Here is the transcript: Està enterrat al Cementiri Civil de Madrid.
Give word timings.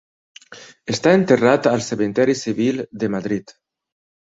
Està 0.93 1.13
enterrat 1.19 1.71
al 1.75 1.85
Cementiri 1.91 2.39
Civil 2.43 2.85
de 3.05 3.15
Madrid. 3.19 3.61